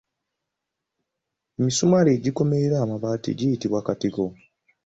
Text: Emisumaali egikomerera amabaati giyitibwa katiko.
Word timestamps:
Emisumaali 1.57 2.09
egikomerera 2.17 2.77
amabaati 2.81 3.29
giyitibwa 3.37 3.79
katiko. 3.87 4.25